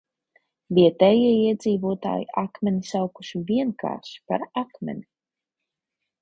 Vietējie 0.77 1.27
iedzīvotāji 1.49 2.25
akmeni 2.43 2.81
saukuši 2.93 3.43
vienkārši 3.53 4.17
par 4.33 4.49
Akmeni. 4.65 5.07